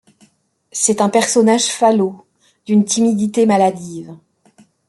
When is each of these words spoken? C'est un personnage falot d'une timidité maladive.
C'est 0.71 0.99
un 0.99 1.09
personnage 1.09 1.67
falot 1.67 2.25
d'une 2.65 2.83
timidité 2.85 3.45
maladive. 3.45 4.17